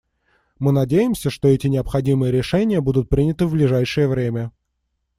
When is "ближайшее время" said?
3.51-4.51